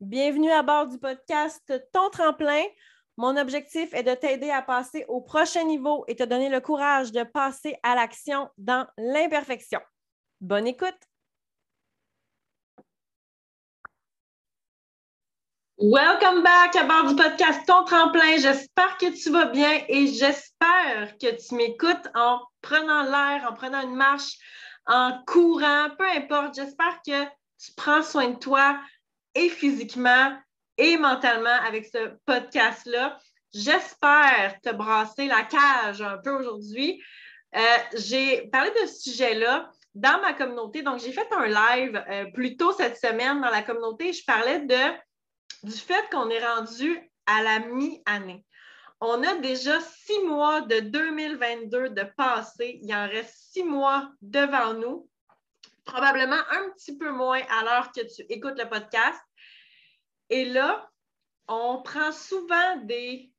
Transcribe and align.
Bienvenue 0.00 0.50
à 0.50 0.62
bord 0.62 0.88
du 0.88 0.98
podcast 0.98 1.72
Ton 1.92 2.10
tremplin. 2.10 2.62
Mon 3.16 3.36
objectif 3.36 3.94
est 3.94 4.02
de 4.02 4.14
t'aider 4.14 4.50
à 4.50 4.60
passer 4.60 5.04
au 5.08 5.20
prochain 5.20 5.64
niveau 5.64 6.04
et 6.08 6.16
te 6.16 6.22
donner 6.22 6.48
le 6.48 6.60
courage 6.60 7.12
de 7.12 7.22
passer 7.22 7.76
à 7.82 7.94
l'action 7.94 8.48
dans 8.58 8.86
l'imperfection. 8.98 9.80
Bonne 10.40 10.66
écoute! 10.66 10.98
Welcome 15.78 16.42
back 16.42 16.74
à 16.74 16.84
bord 16.84 17.08
du 17.08 17.16
podcast 17.16 17.60
Ton 17.66 17.84
tremplin. 17.84 18.38
J'espère 18.38 18.96
que 18.96 19.14
tu 19.22 19.30
vas 19.30 19.44
bien 19.44 19.82
et 19.88 20.06
j'espère 20.06 21.18
que 21.20 21.36
tu 21.36 21.54
m'écoutes 21.54 22.08
en 22.14 22.40
prenant 22.62 23.02
l'air, 23.02 23.46
en 23.46 23.52
prenant 23.52 23.82
une 23.82 23.94
marche, 23.94 24.38
en 24.86 25.22
courant, 25.26 25.88
peu 25.98 26.08
importe. 26.08 26.54
J'espère 26.54 27.00
que 27.06 27.24
tu 27.24 27.72
prends 27.76 28.02
soin 28.02 28.28
de 28.28 28.38
toi, 28.38 28.80
et 29.34 29.50
physiquement 29.50 30.32
et 30.78 30.96
mentalement 30.96 31.58
avec 31.68 31.84
ce 31.84 32.16
podcast-là. 32.24 33.18
J'espère 33.52 34.58
te 34.62 34.72
brasser 34.72 35.26
la 35.26 35.42
cage 35.42 36.00
un 36.00 36.16
peu 36.24 36.30
aujourd'hui. 36.30 37.02
Euh, 37.54 37.60
j'ai 37.96 38.48
parlé 38.48 38.70
de 38.70 38.86
ce 38.86 39.10
sujet-là 39.10 39.70
dans 39.94 40.22
ma 40.22 40.32
communauté. 40.32 40.80
Donc, 40.80 41.00
j'ai 41.00 41.12
fait 41.12 41.28
un 41.32 41.46
live 41.46 42.02
euh, 42.08 42.24
plus 42.32 42.56
tôt 42.56 42.72
cette 42.72 42.98
semaine 42.98 43.42
dans 43.42 43.50
la 43.50 43.62
communauté. 43.62 44.14
Je 44.14 44.24
parlais 44.24 44.60
de, 44.60 44.74
du 45.62 45.72
fait 45.72 46.08
qu'on 46.10 46.30
est 46.30 46.44
rendu 46.44 46.98
à 47.26 47.42
la 47.42 47.60
mi-année. 47.60 48.44
On 49.00 49.22
a 49.22 49.34
déjà 49.36 49.80
six 49.80 50.22
mois 50.24 50.62
de 50.62 50.80
2022 50.80 51.90
de 51.90 52.02
passé. 52.16 52.78
Il 52.82 52.94
en 52.94 53.06
reste 53.06 53.34
six 53.52 53.64
mois 53.64 54.10
devant 54.22 54.74
nous 54.74 55.08
probablement 55.86 56.36
un 56.50 56.70
petit 56.70 56.98
peu 56.98 57.10
moins 57.10 57.40
à 57.48 57.62
l'heure 57.64 57.92
que 57.92 58.00
tu 58.02 58.22
écoutes 58.28 58.58
le 58.58 58.68
podcast. 58.68 59.20
Et 60.28 60.44
là, 60.44 60.90
on 61.48 61.80
prend 61.82 62.12
souvent 62.12 62.76
des 62.82 63.32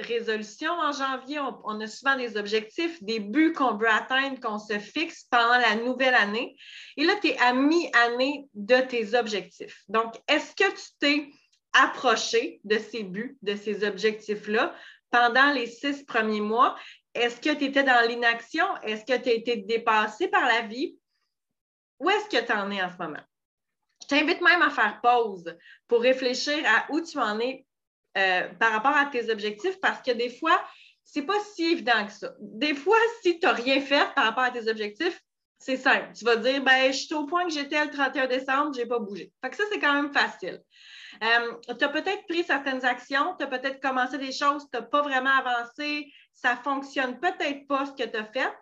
résolutions 0.00 0.72
en 0.72 0.92
janvier, 0.92 1.40
on, 1.64 1.80
a 1.80 1.86
souvent 1.86 2.16
des 2.16 2.36
objectifs, 2.36 3.02
des 3.02 3.20
buts 3.20 3.52
qu'on 3.52 3.76
veut 3.76 3.88
atteindre, 3.88 4.40
qu'on 4.40 4.58
se 4.58 4.78
fixe 4.78 5.24
pendant 5.30 5.58
la 5.58 5.76
nouvelle 5.76 6.14
année. 6.14 6.56
Et 6.96 7.04
là, 7.04 7.14
tu 7.20 7.28
es 7.28 7.38
à 7.38 7.52
mi-année 7.52 8.48
de 8.54 8.80
tes 8.80 9.14
objectifs. 9.14 9.82
Donc, 9.88 10.14
est-ce 10.28 10.54
que 10.54 10.70
tu 10.70 10.88
t'es 10.98 11.30
approché 11.72 12.60
de 12.64 12.78
ces 12.78 13.04
buts, 13.04 13.38
de 13.42 13.54
ces 13.56 13.84
objectifs-là 13.84 14.74
pendant 15.10 15.52
les 15.52 15.66
six 15.66 16.04
premiers 16.04 16.40
mois? 16.40 16.76
Est-ce 17.14 17.40
que 17.40 17.54
tu 17.54 17.64
étais 17.64 17.82
dans 17.82 18.06
l'inaction? 18.08 18.66
Est-ce 18.82 19.04
que 19.04 19.20
tu 19.20 19.28
as 19.28 19.34
été 19.34 19.56
dépassé 19.56 20.28
par 20.28 20.46
la 20.46 20.62
vie? 20.62 20.96
Où 21.98 22.08
est-ce 22.10 22.28
que 22.28 22.44
tu 22.44 22.52
en 22.52 22.70
es 22.70 22.82
en 22.82 22.90
ce 22.90 22.96
moment? 22.96 23.22
Je 24.02 24.06
t'invite 24.06 24.40
même 24.40 24.62
à 24.62 24.70
faire 24.70 25.00
pause 25.02 25.54
pour 25.86 26.00
réfléchir 26.00 26.58
à 26.66 26.90
où 26.90 27.00
tu 27.00 27.18
en 27.18 27.38
es 27.40 27.64
euh, 28.18 28.48
par 28.58 28.72
rapport 28.72 28.96
à 28.96 29.06
tes 29.06 29.30
objectifs 29.30 29.78
parce 29.80 30.02
que 30.02 30.10
des 30.10 30.30
fois, 30.30 30.60
ce 31.04 31.18
n'est 31.18 31.26
pas 31.26 31.38
si 31.54 31.72
évident 31.72 32.06
que 32.06 32.12
ça. 32.12 32.32
Des 32.40 32.74
fois, 32.74 32.96
si 33.22 33.38
tu 33.38 33.46
n'as 33.46 33.52
rien 33.52 33.80
fait 33.80 34.12
par 34.14 34.24
rapport 34.24 34.44
à 34.44 34.50
tes 34.50 34.68
objectifs, 34.68 35.20
c'est 35.58 35.76
simple. 35.76 36.10
Tu 36.14 36.24
vas 36.24 36.36
dire, 36.36 36.62
ben, 36.62 36.90
je 36.90 36.98
suis 36.98 37.14
au 37.14 37.26
point 37.26 37.44
que 37.44 37.52
j'étais 37.52 37.84
le 37.84 37.90
31 37.90 38.26
décembre, 38.26 38.72
je 38.74 38.80
n'ai 38.80 38.86
pas 38.86 38.98
bougé. 38.98 39.30
Fait 39.44 39.50
que 39.50 39.56
ça, 39.56 39.64
c'est 39.70 39.78
quand 39.78 39.92
même 39.92 40.12
facile. 40.12 40.62
Euh, 41.22 41.74
tu 41.78 41.84
as 41.84 41.88
peut-être 41.88 42.26
pris 42.26 42.44
certaines 42.44 42.84
actions, 42.84 43.36
tu 43.38 43.44
as 43.44 43.46
peut-être 43.46 43.80
commencé 43.80 44.16
des 44.16 44.32
choses, 44.32 44.64
tu 44.72 44.78
n'as 44.78 44.82
pas 44.82 45.02
vraiment 45.02 45.30
avancé, 45.30 46.10
ça 46.32 46.54
ne 46.54 46.60
fonctionne 46.60 47.20
peut-être 47.20 47.66
pas 47.66 47.84
ce 47.84 47.92
que 47.92 48.08
tu 48.08 48.16
as 48.16 48.24
fait. 48.24 48.52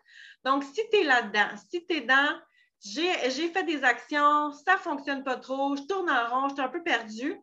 Donc, 0.45 0.65
si 0.65 0.83
tu 0.91 0.99
es 0.99 1.05
là-dedans, 1.05 1.57
si 1.71 1.87
tu 1.87 1.97
es 1.97 2.01
dans 2.01 2.39
j'ai 2.81 3.49
fait 3.49 3.65
des 3.65 3.83
actions, 3.85 4.53
ça 4.53 4.75
ne 4.75 4.79
fonctionne 4.79 5.25
pas 5.25 5.37
trop, 5.37 5.77
je 5.77 5.83
tourne 5.83 6.11
en 6.11 6.29
rond, 6.29 6.49
je 6.49 6.55
suis 6.55 6.63
un 6.63 6.69
peu 6.69 6.83
perdue. 6.83 7.37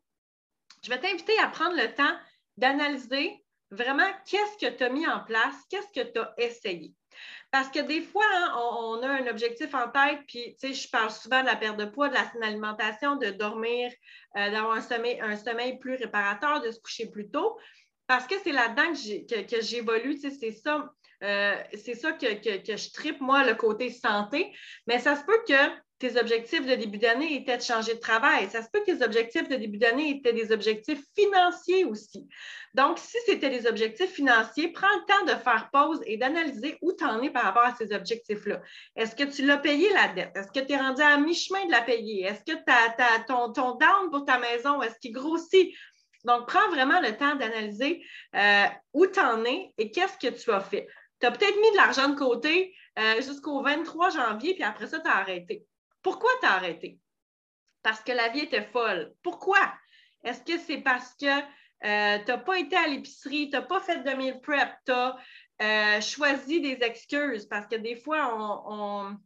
Je 0.85 0.90
vais 0.91 1.00
t'inviter 1.00 1.38
à 1.40 1.47
prendre 1.47 1.75
le 1.75 1.96
temps 1.96 2.16
d'analyser 2.57 3.44
vraiment 3.72 4.07
qu'est-ce 4.29 4.63
que 4.63 4.72
tu 4.72 4.84
as 4.84 4.90
mis 4.90 5.07
en 5.07 5.22
place, 5.22 5.56
qu'est-ce 5.72 6.00
que 6.00 6.07
tu 6.12 6.19
as 6.19 6.34
essayé. 6.38 6.94
Parce 7.50 7.69
que 7.69 7.79
des 7.79 8.01
fois, 8.01 8.25
hein, 8.35 8.53
on, 8.56 9.01
a 9.01 9.07
un 9.07 9.25
objectif 9.25 9.73
en 9.73 9.90
tête, 9.90 10.19
puis 10.28 10.56
je 10.62 10.90
parle 10.91 11.09
souvent 11.09 11.41
de 11.41 11.47
la 11.47 11.56
perte 11.56 11.78
de 11.78 11.85
poids, 11.85 12.09
de 12.09 12.13
la 12.13 12.29
alimentation, 12.44 13.16
de 13.16 13.31
dormir, 13.31 13.91
euh, 14.38 14.51
d'avoir 14.51 14.73
un 14.73 14.81
sommeil, 14.81 15.19
un 15.22 15.35
sommeil 15.35 15.79
plus 15.79 15.96
réparateur, 15.96 16.62
de 16.62 16.69
se 16.69 16.79
coucher 16.79 17.09
plus 17.09 17.31
tôt. 17.31 17.57
Parce 18.06 18.28
que 18.28 18.35
c'est 18.44 18.52
là-dedans 18.52 18.94
que 18.94 19.62
j'évolue, 19.62 20.17
c'est 20.17 20.52
ça 20.52 20.94
euh, 21.23 21.56
c'est 21.73 21.96
ça 21.96 22.12
que, 22.12 22.28
je 22.28 22.94
tripe, 22.94 23.22
moi, 23.22 23.44
le 23.44 23.56
côté 23.56 23.90
santé. 23.90 24.53
Mais 24.85 25.00
ça 25.00 25.16
se 25.16 25.23
peut 25.23 25.40
que 25.47 25.53
tes 26.00 26.20
objectifs 26.20 26.66
de 26.66 26.76
début 26.76 26.98
d'année 26.98 27.36
étaient 27.36 27.58
de 27.58 27.62
changer 27.62 27.94
de 27.94 28.00
travail. 28.00 28.50
Ça 28.50 28.62
se 28.62 28.70
peut 28.70 28.82
que 28.82 28.92
tes 28.92 29.04
objectifs 29.04 29.48
de 29.48 29.56
début 29.56 29.78
d'année 29.78 30.10
étaient 30.10 30.34
des 30.34 30.52
objectifs 30.52 31.02
financiers 31.18 31.86
aussi. 31.86 32.28
Donc, 32.74 33.00
si 33.00 33.18
c'était 33.26 33.50
des 33.50 33.66
objectifs 33.66 34.12
financiers, 34.12 34.70
prends 34.74 34.88
le 34.88 35.06
temps 35.06 35.34
de 35.34 35.42
faire 35.42 35.70
pause 35.72 36.02
et 36.06 36.18
d'analyser 36.18 36.78
où 36.82 36.92
tu 36.92 37.06
en 37.06 37.22
es 37.22 37.30
par 37.30 37.44
rapport 37.44 37.64
à 37.64 37.76
ces 37.76 37.94
objectifs-là. 37.94 38.62
Est-ce 38.96 39.16
que 39.16 39.24
tu 39.24 39.46
l'as 39.46 39.58
payé 39.58 39.92
la 39.94 40.10
dette? 40.10 40.36
Est-ce 40.36 40.52
que 40.52 40.66
tu 40.66 40.74
es 40.74 40.78
rendu 40.78 41.02
à 41.02 41.18
mi-chemin 41.18 41.66
de 41.66 41.72
la 41.72 41.82
payer? 41.82 42.24
Est-ce 42.24 42.44
que 42.44 42.58
ton, 43.28 43.54
ton 43.54 43.76
down 43.76 44.12
pour 44.12 44.26
ta 44.26 44.38
maison, 44.40 44.82
est-ce 44.82 45.00
qu'il 45.00 45.14
grossit? 45.14 45.74
Donc, 46.26 46.48
prends 46.48 46.70
vraiment 46.72 47.00
le 47.00 47.16
temps 47.16 47.36
d'analyser 47.36 48.04
euh, 48.36 48.66
où 48.94 49.08
tu 49.08 49.20
en 49.20 49.46
es 49.46 49.72
et 49.78 49.92
qu'est-ce 49.92 50.18
que 50.18 50.34
tu 50.34 50.52
as 50.52 50.60
fait 50.60 50.88
tu 51.20 51.26
as 51.26 51.32
peut-être 51.32 51.60
mis 51.60 51.72
de 51.72 51.78
l'argent 51.78 52.10
de 52.10 52.16
côté 52.16 52.76
euh, 53.00 53.22
jusqu'au 53.22 53.62
23 53.62 54.10
janvier, 54.10 54.54
puis 54.54 54.64
après 54.64 54.88
ça, 54.88 55.00
tu 55.00 55.10
as 55.10 55.16
arrêté. 55.16 55.66
Pourquoi 56.06 56.30
tu 56.40 56.46
as 56.46 56.52
arrêté? 56.52 57.00
Parce 57.82 58.00
que 58.02 58.12
la 58.12 58.30
vie 58.30 58.42
était 58.42 58.62
folle. 58.62 59.16
Pourquoi? 59.24 59.74
Est-ce 60.24 60.44
que 60.44 60.60
c'est 60.60 60.78
parce 60.78 61.16
que 61.20 61.26
euh, 61.26 62.20
tu 62.20 62.44
pas 62.46 62.60
été 62.60 62.76
à 62.76 62.86
l'épicerie, 62.86 63.50
tu 63.50 63.56
n'as 63.56 63.64
pas 63.64 63.80
fait 63.80 64.04
de 64.04 64.12
meal 64.12 64.40
prep, 64.40 64.70
tu 64.86 64.92
euh, 64.92 66.02
choisi 66.02 66.62
des 66.62 66.78
excuses? 66.84 67.48
Parce 67.48 67.66
que 67.66 67.78
des 67.78 67.96
fois, 67.96 69.18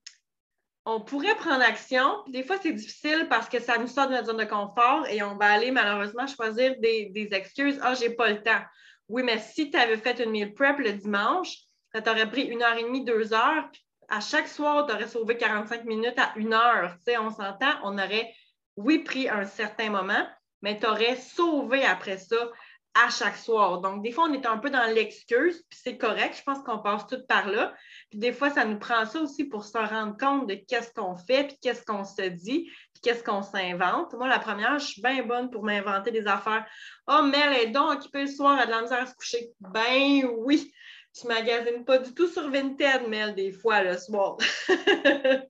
on, 0.86 1.02
pourrait 1.02 1.36
prendre 1.36 1.64
action. 1.64 2.24
Des 2.30 2.44
fois, 2.44 2.56
c'est 2.62 2.72
difficile 2.72 3.28
parce 3.30 3.50
que 3.50 3.60
ça 3.60 3.78
nous 3.78 3.88
sort 3.88 4.08
de 4.08 4.14
notre 4.14 4.28
zone 4.28 4.38
de 4.38 4.46
confort 4.46 5.06
et 5.08 5.22
on 5.22 5.36
va 5.36 5.48
aller 5.48 5.72
malheureusement 5.72 6.28
choisir 6.28 6.80
des, 6.80 7.08
des 7.08 7.34
excuses. 7.34 7.78
Ah, 7.84 7.94
j'ai 7.94 8.12
pas 8.12 8.30
le 8.30 8.42
temps. 8.42 8.64
Oui, 9.10 9.24
mais 9.24 9.38
si 9.40 9.70
tu 9.70 9.78
avais 9.78 9.98
fait 9.98 10.18
une 10.24 10.32
meal 10.32 10.54
prep 10.54 10.80
le 10.80 10.94
dimanche, 10.94 11.58
ça 11.94 12.02
t'aurait 12.02 12.32
pris 12.32 12.44
une 12.44 12.64
heure 12.64 12.78
et 12.78 12.84
demie, 12.84 13.04
deux 13.04 13.34
heures. 13.34 13.70
À 14.10 14.20
chaque 14.20 14.48
soir, 14.48 14.86
tu 14.86 14.94
aurais 14.94 15.08
sauvé 15.08 15.38
45 15.38 15.86
minutes 15.86 16.18
à 16.18 16.34
une 16.36 16.54
heure. 16.54 16.96
Tu 16.98 17.12
sais, 17.12 17.18
on 17.18 17.30
s'entend, 17.30 17.72
on 17.84 17.98
aurait, 17.98 18.34
oui, 18.76 19.00
pris 19.00 19.30
un 19.30 19.46
certain 19.46 19.90
moment, 19.90 20.28
mais 20.62 20.80
tu 20.80 20.88
aurais 20.88 21.16
sauvé 21.16 21.86
après 21.86 22.18
ça 22.18 22.50
à 22.96 23.10
chaque 23.10 23.38
soir. 23.38 23.82
Donc, 23.82 24.04
des 24.04 24.12
fois, 24.12 24.26
on 24.30 24.34
est 24.34 24.48
un 24.48 24.58
peu 24.58 24.70
dans 24.70 24.92
l'excuse, 24.92 25.64
puis 25.70 25.80
c'est 25.82 25.98
correct. 25.98 26.36
Je 26.38 26.44
pense 26.44 26.60
qu'on 26.64 26.80
passe 26.80 27.06
tout 27.08 27.24
par 27.28 27.48
là. 27.48 27.74
Puis 28.10 28.20
des 28.20 28.34
fois, 28.34 28.50
ça 28.50 28.66
nous 28.66 28.80
prend 28.80 29.06
ça 29.06 29.22
aussi 29.22 29.46
pour 29.46 29.64
se 29.64 29.78
rendre 29.78 30.18
compte 30.18 30.48
de 30.48 30.56
qu'est-ce 30.56 30.92
qu'on 30.94 31.16
fait, 31.16 31.46
puis 31.46 31.58
qu'est-ce 31.62 31.86
qu'on 31.86 32.04
se 32.04 32.24
dit, 32.24 32.64
puis 32.94 33.02
qu'est-ce 33.04 33.24
qu'on 33.24 33.44
s'invente. 33.44 34.14
Moi, 34.14 34.28
la 34.28 34.40
première, 34.40 34.80
je 34.80 34.88
suis 34.88 35.02
bien 35.02 35.24
bonne 35.24 35.52
pour 35.52 35.64
m'inventer 35.64 36.12
des 36.12 36.26
affaires. 36.28 36.66
Oh, 37.08 37.22
mais 37.24 37.38
elle 37.38 37.68
est 37.68 37.72
donc 37.72 38.00
occupée 38.00 38.24
le 38.24 38.28
soir, 38.28 38.60
a 38.60 38.66
de 38.66 38.72
la 38.72 38.82
misère 38.82 39.04
à 39.04 39.06
se 39.06 39.16
coucher. 39.16 39.52
Ben 39.60 40.26
oui 40.38 40.74
tu 41.20 41.28
magasines 41.28 41.86
pas 41.86 41.98
du 41.98 42.14
tout 42.14 42.28
sur 42.28 42.50
Vinted, 42.50 43.08
Mel, 43.08 43.36
des 43.36 43.52
fois 43.52 43.84
le 43.84 43.98
soir. 43.98 44.38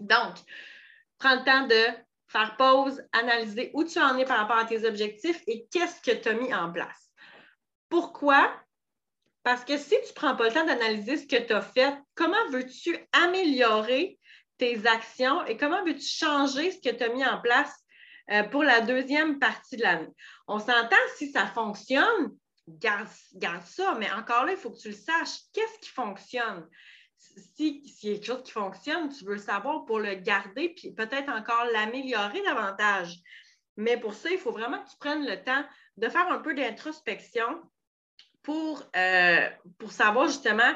Donc, 0.00 0.34
prends 1.18 1.36
le 1.36 1.44
temps 1.44 1.66
de 1.66 1.84
faire 2.28 2.56
pause, 2.56 3.02
analyser 3.12 3.70
où 3.74 3.84
tu 3.84 3.98
en 3.98 4.16
es 4.16 4.24
par 4.24 4.38
rapport 4.38 4.58
à 4.58 4.64
tes 4.64 4.86
objectifs 4.86 5.42
et 5.46 5.66
qu'est-ce 5.70 6.00
que 6.00 6.16
tu 6.16 6.28
as 6.28 6.34
mis 6.34 6.54
en 6.54 6.72
place. 6.72 7.10
Pourquoi? 7.88 8.54
Parce 9.42 9.64
que 9.64 9.76
si 9.76 9.90
tu 9.90 10.10
ne 10.10 10.14
prends 10.14 10.36
pas 10.36 10.48
le 10.48 10.52
temps 10.52 10.64
d'analyser 10.64 11.16
ce 11.16 11.26
que 11.26 11.44
tu 11.44 11.52
as 11.52 11.62
fait, 11.62 11.94
comment 12.14 12.48
veux-tu 12.50 12.96
améliorer 13.12 14.18
tes 14.58 14.86
actions 14.86 15.44
et 15.46 15.56
comment 15.56 15.84
veux-tu 15.84 16.06
changer 16.06 16.70
ce 16.70 16.78
que 16.78 16.94
tu 16.94 17.02
as 17.02 17.08
mis 17.08 17.26
en 17.26 17.40
place 17.40 17.74
euh, 18.30 18.44
pour 18.44 18.62
la 18.62 18.80
deuxième 18.80 19.38
partie 19.38 19.76
de 19.76 19.82
l'année? 19.82 20.12
On 20.46 20.58
s'entend 20.58 20.96
si 21.16 21.32
ça 21.32 21.46
fonctionne, 21.46 22.36
garde, 22.78 23.62
ça, 23.64 23.96
mais 23.98 24.10
encore 24.12 24.44
là, 24.44 24.52
il 24.52 24.58
faut 24.58 24.70
que 24.70 24.78
tu 24.78 24.88
le 24.88 24.94
saches. 24.94 25.40
Qu'est-ce 25.52 25.78
qui 25.80 25.90
fonctionne? 25.90 26.68
Si, 27.16 27.86
s'il 27.86 28.10
y 28.10 28.12
a 28.12 28.16
quelque 28.16 28.26
chose 28.26 28.42
qui 28.42 28.52
fonctionne, 28.52 29.10
tu 29.10 29.24
veux 29.24 29.34
le 29.34 29.40
savoir 29.40 29.84
pour 29.84 29.98
le 29.98 30.14
garder, 30.14 30.70
puis 30.70 30.92
peut-être 30.92 31.30
encore 31.30 31.64
l'améliorer 31.72 32.42
davantage. 32.42 33.18
Mais 33.76 33.96
pour 33.98 34.14
ça, 34.14 34.30
il 34.30 34.38
faut 34.38 34.52
vraiment 34.52 34.82
que 34.82 34.90
tu 34.90 34.96
prennes 34.98 35.26
le 35.26 35.42
temps 35.42 35.64
de 35.96 36.08
faire 36.08 36.30
un 36.30 36.38
peu 36.38 36.54
d'introspection 36.54 37.62
pour, 38.42 38.82
euh, 38.96 39.48
pour 39.78 39.92
savoir 39.92 40.26
justement 40.28 40.72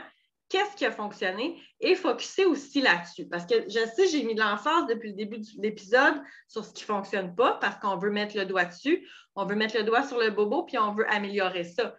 qu'est-ce 0.55 0.77
qui 0.77 0.87
a 0.87 0.93
fonctionné 0.93 1.61
et 1.81 1.97
focuser 1.97 2.45
aussi 2.45 2.81
là-dessus. 2.81 3.27
Parce 3.27 3.45
que 3.45 3.55
je 3.67 3.81
sais, 3.97 4.07
j'ai 4.07 4.23
mis 4.23 4.37
de 4.37 4.41
l'emphase 4.41 4.87
depuis 4.87 5.09
le 5.11 5.17
début 5.17 5.39
de 5.39 5.47
l'épisode 5.59 6.15
sur 6.47 6.65
ce 6.65 6.73
qui 6.73 6.85
ne 6.85 6.87
fonctionne 6.87 7.35
pas 7.35 7.55
parce 7.55 7.77
qu'on 7.81 7.97
veut 7.97 8.11
mettre 8.11 8.37
le 8.37 8.45
doigt 8.45 8.65
dessus, 8.65 9.05
on 9.35 9.47
veut 9.47 9.57
mettre 9.57 9.77
le 9.77 9.83
doigt 9.83 10.07
sur 10.07 10.21
le 10.21 10.31
bobo 10.31 10.63
puis 10.63 10.79
on 10.79 10.95
veut 10.95 11.11
améliorer 11.11 11.65
ça. 11.65 11.97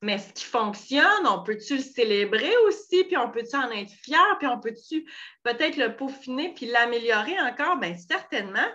Mais 0.00 0.16
ce 0.16 0.32
qui 0.32 0.44
fonctionne, 0.44 1.26
on 1.26 1.42
peut-tu 1.42 1.76
le 1.76 1.82
célébrer 1.82 2.56
aussi, 2.66 3.04
puis 3.04 3.18
on 3.18 3.30
peut-tu 3.30 3.56
en 3.56 3.70
être 3.72 3.90
fier, 3.90 4.36
puis 4.38 4.48
on 4.48 4.58
peut-tu 4.58 5.04
peut-être 5.42 5.76
le 5.76 5.96
peaufiner, 5.96 6.54
puis 6.54 6.66
l'améliorer 6.66 7.38
encore? 7.40 7.76
Bien, 7.78 7.94
certainement, 7.94 8.68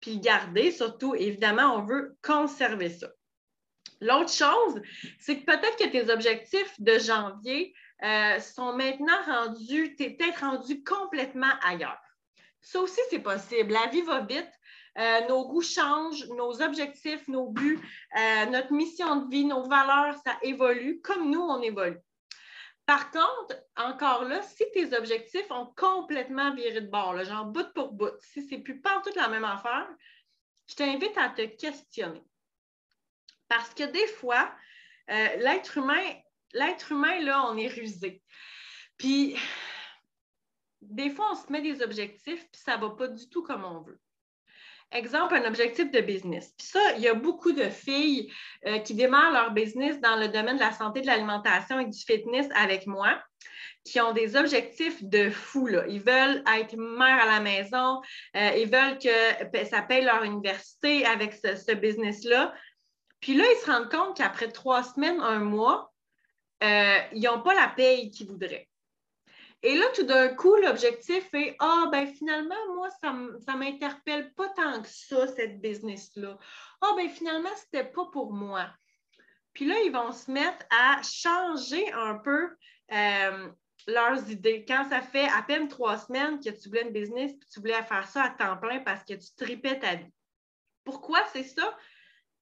puis 0.00 0.14
le 0.14 0.20
garder. 0.20 0.72
Surtout, 0.72 1.14
évidemment, 1.14 1.76
on 1.76 1.84
veut 1.84 2.16
conserver 2.22 2.88
ça. 2.88 3.08
L'autre 4.00 4.32
chose, 4.32 4.80
c'est 5.18 5.40
que 5.40 5.44
peut-être 5.44 5.76
que 5.76 5.88
tes 5.88 6.10
objectifs 6.10 6.80
de 6.80 6.98
janvier 6.98 7.74
euh, 8.02 8.38
sont 8.40 8.72
maintenant 8.72 9.20
rendus, 9.26 9.94
tu 9.96 10.04
es 10.04 10.10
peut-être 10.10 10.40
rendu 10.40 10.82
complètement 10.82 11.52
ailleurs. 11.62 12.00
Ça 12.62 12.80
aussi, 12.80 13.00
c'est 13.10 13.20
possible. 13.20 13.72
La 13.72 13.86
vie 13.88 14.02
va 14.02 14.20
vite. 14.20 14.50
Euh, 14.98 15.28
nos 15.28 15.46
goûts 15.46 15.62
changent, 15.62 16.26
nos 16.30 16.62
objectifs, 16.62 17.28
nos 17.28 17.48
buts, 17.48 17.78
euh, 18.18 18.46
notre 18.46 18.72
mission 18.72 19.16
de 19.16 19.30
vie, 19.30 19.44
nos 19.44 19.62
valeurs, 19.62 20.16
ça 20.24 20.36
évolue 20.42 21.00
comme 21.00 21.30
nous, 21.30 21.40
on 21.40 21.62
évolue. 21.62 22.00
Par 22.86 23.12
contre, 23.12 23.54
encore 23.76 24.24
là, 24.24 24.42
si 24.42 24.64
tes 24.72 24.96
objectifs 24.96 25.48
ont 25.50 25.72
complètement 25.76 26.52
viré 26.54 26.80
de 26.80 26.88
bord, 26.88 27.22
genre 27.22 27.44
bout 27.44 27.72
pour 27.72 27.92
bout, 27.92 28.10
si 28.20 28.44
ce 28.44 28.56
n'est 28.56 28.62
plus 28.62 28.80
pas 28.80 29.00
toute 29.04 29.14
la 29.14 29.28
même 29.28 29.44
affaire, 29.44 29.88
je 30.66 30.74
t'invite 30.74 31.16
à 31.16 31.28
te 31.28 31.42
questionner. 31.42 32.24
Parce 33.50 33.74
que 33.74 33.82
des 33.82 34.06
fois, 34.06 34.50
euh, 35.10 35.36
l'être 35.38 35.76
humain, 35.76 36.00
humain, 36.90 37.20
là, 37.20 37.44
on 37.48 37.56
est 37.56 37.66
rusé. 37.66 38.22
Puis, 38.96 39.36
des 40.80 41.10
fois, 41.10 41.32
on 41.32 41.34
se 41.34 41.50
met 41.50 41.60
des 41.60 41.82
objectifs, 41.82 42.48
puis 42.50 42.62
ça 42.64 42.76
ne 42.76 42.82
va 42.82 42.90
pas 42.90 43.08
du 43.08 43.28
tout 43.28 43.42
comme 43.42 43.64
on 43.64 43.80
veut. 43.80 44.00
Exemple, 44.92 45.34
un 45.34 45.44
objectif 45.46 45.90
de 45.90 46.00
business. 46.00 46.52
Puis 46.56 46.68
ça, 46.68 46.80
il 46.96 47.02
y 47.02 47.08
a 47.08 47.14
beaucoup 47.14 47.52
de 47.52 47.68
filles 47.68 48.32
euh, 48.66 48.78
qui 48.78 48.94
démarrent 48.94 49.32
leur 49.32 49.50
business 49.52 50.00
dans 50.00 50.16
le 50.16 50.28
domaine 50.28 50.56
de 50.56 50.62
la 50.62 50.72
santé, 50.72 51.00
de 51.00 51.06
l'alimentation 51.06 51.80
et 51.80 51.86
du 51.86 51.98
fitness 51.98 52.48
avec 52.54 52.86
moi, 52.86 53.20
qui 53.84 54.00
ont 54.00 54.12
des 54.12 54.36
objectifs 54.36 55.02
de 55.02 55.30
fou. 55.30 55.66
Là. 55.66 55.84
Ils 55.88 56.00
veulent 56.00 56.42
être 56.58 56.76
mère 56.76 57.22
à 57.22 57.26
la 57.26 57.40
maison, 57.40 58.00
euh, 58.36 58.50
ils 58.56 58.68
veulent 58.68 58.98
que 58.98 59.50
ben, 59.50 59.66
ça 59.66 59.82
paye 59.82 60.04
leur 60.04 60.22
université 60.22 61.04
avec 61.06 61.34
ce, 61.34 61.72
business-là. 61.72 62.54
Puis 63.20 63.34
là, 63.34 63.44
ils 63.44 63.60
se 63.60 63.70
rendent 63.70 63.90
compte 63.90 64.16
qu'après 64.16 64.50
trois 64.50 64.82
semaines, 64.82 65.20
un 65.20 65.40
mois, 65.40 65.92
euh, 66.62 66.98
ils 67.12 67.22
n'ont 67.22 67.42
pas 67.42 67.54
la 67.54 67.68
paye 67.68 68.10
qu'ils 68.10 68.26
voudraient. 68.26 68.68
Et 69.62 69.76
là, 69.76 69.84
tout 69.94 70.04
d'un 70.04 70.28
coup, 70.28 70.56
l'objectif 70.56 71.28
est 71.34 71.54
Ah, 71.58 71.88
ben 71.92 72.06
finalement, 72.06 72.74
moi, 72.74 72.88
ça 73.02 73.12
ne 73.12 73.58
m'interpelle 73.58 74.32
pas 74.32 74.48
tant 74.50 74.80
que 74.80 74.88
ça, 74.88 75.26
cette 75.26 75.60
business-là. 75.60 76.38
Ah, 76.80 76.92
ben 76.96 77.10
finalement, 77.10 77.50
ce 77.56 77.76
n'était 77.76 77.90
pas 77.90 78.06
pour 78.06 78.32
moi. 78.32 78.70
Puis 79.52 79.66
là, 79.66 79.74
ils 79.84 79.92
vont 79.92 80.12
se 80.12 80.30
mettre 80.30 80.64
à 80.70 81.02
changer 81.02 81.92
un 81.92 82.14
peu 82.14 82.48
euh, 82.92 83.48
leurs 83.86 84.30
idées. 84.30 84.64
Quand 84.66 84.88
ça 84.88 85.02
fait 85.02 85.28
à 85.28 85.42
peine 85.42 85.68
trois 85.68 85.98
semaines 85.98 86.40
que 86.40 86.50
tu 86.50 86.68
voulais 86.68 86.82
une 86.82 86.92
business, 86.92 87.32
puis 87.32 87.48
tu 87.52 87.60
voulais 87.60 87.82
faire 87.82 88.08
ça 88.08 88.24
à 88.24 88.30
temps 88.30 88.56
plein 88.56 88.80
parce 88.80 89.04
que 89.04 89.14
tu 89.14 89.28
tripais 89.36 89.78
ta 89.78 89.96
vie. 89.96 90.12
Pourquoi 90.84 91.22
c'est 91.32 91.44
ça? 91.44 91.76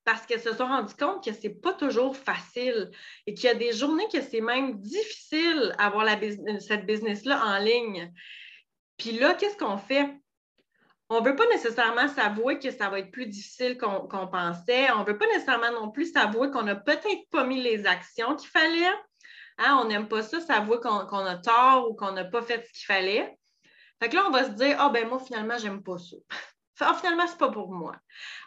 Parce 0.08 0.24
qu'elles 0.24 0.40
se 0.40 0.54
sont 0.54 0.66
rendues 0.66 0.94
compte 0.94 1.22
que 1.22 1.34
ce 1.34 1.46
n'est 1.46 1.54
pas 1.54 1.74
toujours 1.74 2.16
facile 2.16 2.90
et 3.26 3.34
qu'il 3.34 3.44
y 3.44 3.48
a 3.48 3.54
des 3.54 3.74
journées 3.74 4.08
que 4.10 4.22
c'est 4.22 4.40
même 4.40 4.80
difficile 4.80 5.74
d'avoir 5.78 6.08
cette 6.60 6.86
business-là 6.86 7.38
en 7.44 7.58
ligne. 7.58 8.10
Puis 8.96 9.12
là, 9.18 9.34
qu'est-ce 9.34 9.58
qu'on 9.58 9.76
fait? 9.76 10.08
On 11.10 11.20
ne 11.20 11.28
veut 11.28 11.36
pas 11.36 11.46
nécessairement 11.48 12.08
s'avouer 12.08 12.58
que 12.58 12.70
ça 12.70 12.88
va 12.88 13.00
être 13.00 13.10
plus 13.10 13.26
difficile 13.26 13.76
qu'on 13.76 14.28
pensait. 14.28 14.90
On 14.92 15.00
ne 15.00 15.04
veut 15.04 15.18
pas 15.18 15.26
nécessairement 15.26 15.72
non 15.72 15.90
plus 15.90 16.10
s'avouer 16.10 16.50
qu'on 16.50 16.62
n'a 16.62 16.76
peut-être 16.76 17.28
pas 17.30 17.44
mis 17.44 17.60
les 17.60 17.84
actions 17.84 18.34
qu'il 18.34 18.48
fallait. 18.48 18.86
Hein, 19.58 19.78
on 19.82 19.88
n'aime 19.88 20.08
pas 20.08 20.22
ça, 20.22 20.40
s'avouer 20.40 20.78
qu'on 20.80 21.26
a 21.26 21.36
tort 21.36 21.90
ou 21.90 21.94
qu'on 21.94 22.12
n'a 22.12 22.24
pas 22.24 22.40
fait 22.40 22.66
ce 22.66 22.72
qu'il 22.72 22.86
fallait. 22.86 23.36
Fait 24.02 24.08
que 24.08 24.16
là, 24.16 24.24
on 24.26 24.30
va 24.30 24.44
se 24.44 24.52
dire, 24.52 24.74
ah 24.78 24.88
ben 24.88 25.06
moi, 25.06 25.20
finalement, 25.20 25.58
j'aime 25.58 25.82
pas 25.82 25.98
ça. 25.98 26.16
Ah, 26.80 26.94
finalement, 26.94 27.26
ce 27.26 27.32
n'est 27.32 27.38
pas 27.38 27.50
pour 27.50 27.70
moi. 27.70 27.96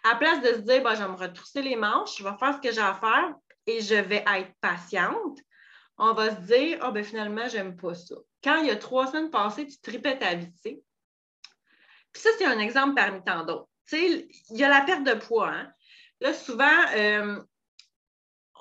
À 0.03 0.13
la 0.13 0.15
place 0.15 0.41
de 0.41 0.53
se 0.53 0.59
dire, 0.59 0.83
ben, 0.83 0.95
je 0.95 1.03
vais 1.03 1.09
me 1.09 1.15
retrousser 1.15 1.61
les 1.61 1.75
manches, 1.75 2.17
je 2.17 2.23
vais 2.23 2.37
faire 2.39 2.55
ce 2.55 2.61
que 2.61 2.73
j'ai 2.73 2.81
à 2.81 2.93
faire 2.93 3.33
et 3.67 3.81
je 3.81 3.95
vais 3.95 4.23
être 4.25 4.51
patiente, 4.61 5.39
on 5.97 6.13
va 6.13 6.35
se 6.35 6.41
dire, 6.41 6.79
ah, 6.81 6.91
ben, 6.91 7.03
finalement, 7.03 7.47
je 7.47 7.57
n'aime 7.57 7.75
pas 7.75 7.93
ça. 7.93 8.15
Quand 8.43 8.57
il 8.57 8.67
y 8.67 8.71
a 8.71 8.75
trois 8.75 9.07
semaines 9.07 9.29
passées, 9.29 9.67
tu 9.67 9.79
tripais 9.79 10.17
ta 10.17 10.33
vie, 10.35 10.51
tu 10.53 10.59
sais. 10.61 10.83
Puis 12.11 12.21
ça, 12.21 12.29
c'est 12.37 12.45
un 12.45 12.59
exemple 12.59 12.95
parmi 12.95 13.23
tant 13.23 13.45
d'autres. 13.45 13.69
Tu 13.87 13.97
sais, 13.97 14.27
il 14.49 14.57
y 14.57 14.63
a 14.63 14.69
la 14.69 14.81
perte 14.81 15.03
de 15.03 15.13
poids. 15.13 15.49
Hein. 15.49 15.71
Là, 16.19 16.33
souvent, 16.33 16.85
euh, 16.95 17.41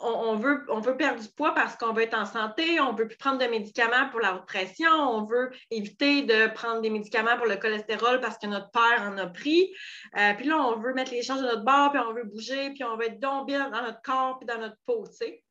on, 0.02 0.36
veut, 0.36 0.64
on 0.68 0.80
veut 0.80 0.96
perdre 0.96 1.20
du 1.20 1.28
poids 1.28 1.54
parce 1.54 1.76
qu'on 1.76 1.92
veut 1.92 2.02
être 2.02 2.16
en 2.16 2.24
santé, 2.24 2.80
on 2.80 2.92
veut 2.92 3.06
plus 3.06 3.16
prendre 3.16 3.38
de 3.38 3.46
médicaments 3.46 4.08
pour 4.10 4.20
la 4.20 4.34
haute 4.34 4.46
pression, 4.46 4.90
on 4.90 5.24
veut 5.24 5.50
éviter 5.70 6.22
de 6.22 6.52
prendre 6.52 6.80
des 6.80 6.90
médicaments 6.90 7.36
pour 7.36 7.46
le 7.46 7.56
cholestérol 7.56 8.20
parce 8.20 8.38
que 8.38 8.46
notre 8.46 8.70
père 8.70 9.02
en 9.02 9.18
a 9.18 9.26
pris. 9.26 9.72
Euh, 10.16 10.34
puis 10.34 10.46
là, 10.46 10.58
on 10.58 10.78
veut 10.78 10.94
mettre 10.94 11.12
les 11.12 11.22
chances 11.22 11.40
de 11.40 11.46
notre 11.46 11.64
bord, 11.64 11.90
puis 11.92 12.00
on 12.00 12.12
veut 12.12 12.24
bouger, 12.24 12.70
puis 12.70 12.84
on 12.84 12.96
veut 12.96 13.06
être 13.06 13.20
bien 13.46 13.70
dans 13.70 13.82
notre 13.82 14.02
corps, 14.02 14.38
puis 14.38 14.46
dans 14.46 14.58
notre 14.58 14.76
peau, 14.86 15.04
tu 15.06 15.14
sais. 15.14 15.44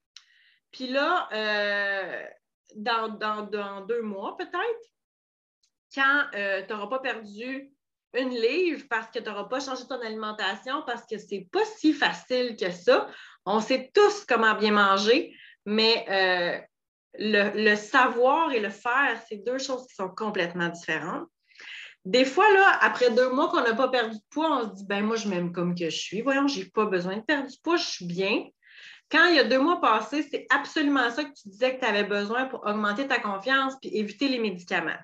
Puis 0.72 0.88
là, 0.88 1.28
euh, 1.34 2.24
dans, 2.76 3.82
deux 3.88 4.02
mois 4.02 4.38
peut-être, 4.38 4.94
quand 5.94 6.24
euh, 6.36 6.62
tu 6.66 6.74
n'auras 6.74 6.88
pas 6.88 7.00
perdu 7.00 7.72
une 8.14 8.30
livre 8.30 8.86
parce 8.90 9.08
que 9.12 9.20
tu 9.20 9.26
n'auras 9.30 9.46
pas 9.46 9.60
changé 9.60 9.86
ton 9.88 10.02
alimentation, 10.02 10.84
parce 10.86 11.06
que 11.06 11.18
ce 11.18 11.26
n'est 11.32 11.48
pas 11.52 11.66
si 11.66 11.94
facile 11.94 12.56
que 12.56 12.72
ça. 12.72 13.08
On 13.52 13.62
sait 13.62 13.90
tous 13.96 14.26
comment 14.26 14.54
bien 14.54 14.72
manger, 14.72 15.36
mais 15.66 16.06
euh, 16.08 16.60
le, 17.18 17.76
savoir 17.76 18.52
et 18.52 18.60
le 18.60 18.70
faire, 18.70 19.20
c'est 19.28 19.38
deux 19.38 19.58
choses 19.58 19.88
qui 19.88 19.96
sont 19.96 20.10
complètement 20.10 20.70
différentes. 20.70 21.28
Des 22.06 22.26
fois, 22.26 22.46
là, 22.54 22.78
après 22.82 23.10
deux 23.10 23.32
mois 23.32 23.50
qu'on 23.50 23.64
n'a 23.64 23.74
pas 23.74 23.90
perdu 23.90 24.16
de 24.16 24.24
poids, 24.30 24.60
on 24.60 24.70
se 24.70 24.76
dit, 24.76 24.86
ben 24.86 25.04
moi, 25.04 25.16
je 25.16 25.28
m'aime 25.28 25.52
comme 25.52 25.74
que 25.74 25.90
je 25.90 25.98
suis. 25.98 26.22
Voyons, 26.22 26.48
je 26.48 26.60
n'ai 26.60 26.66
pas 26.66 26.86
besoin 26.86 27.18
de 27.18 27.22
perdre 27.22 27.50
du 27.50 27.58
poids, 27.64 27.78
je 27.78 27.88
suis 27.88 28.06
bien. 28.06 28.46
Quand 29.12 29.26
il 29.26 29.38
y 29.38 29.40
a 29.40 29.44
deux 29.44 29.60
mois 29.60 29.82
passés, 29.82 30.28
c'est 30.30 30.46
absolument 30.52 31.10
ça 31.10 31.24
que 31.24 31.34
tu 31.34 31.50
disais 31.50 31.76
que 31.76 31.80
tu 31.80 31.88
avais 31.88 32.04
besoin 32.04 32.46
pour 32.46 32.64
augmenter 32.68 33.08
ta 33.08 33.20
confiance 33.20 33.74
et 33.82 33.98
éviter 33.98 34.28
les 34.28 34.38
médicaments. 34.38 35.00